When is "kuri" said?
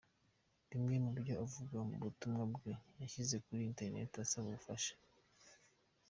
3.45-3.61